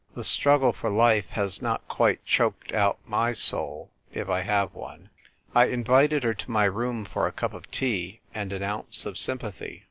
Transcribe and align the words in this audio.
The 0.15 0.23
struggle 0.23 0.73
for 0.73 0.89
life 0.89 1.27
has 1.29 1.61
not 1.61 1.87
quite 1.87 2.25
choked 2.25 2.73
out 2.73 2.97
my 3.05 3.33
soul 3.33 3.91
(if 4.11 4.29
I 4.29 4.41
have 4.41 4.73
one). 4.73 5.11
I 5.53 5.65
invited 5.67 6.23
her 6.23 6.33
to 6.33 6.49
my 6.49 6.63
room 6.65 7.05
for 7.05 7.27
a 7.27 7.31
cup 7.31 7.53
of 7.53 7.69
tea, 7.69 8.19
and 8.33 8.51
an 8.51 8.63
ounce 8.63 9.05
of 9.05 9.19
sympathy. 9.19 9.79